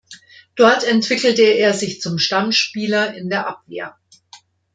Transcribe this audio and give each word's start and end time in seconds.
Dort 0.55 0.83
entwickelte 0.83 1.43
er 1.43 1.75
sich 1.75 2.01
zum 2.01 2.17
Stammspieler 2.17 3.13
in 3.13 3.29
der 3.29 3.45
Abwehr. 3.47 3.99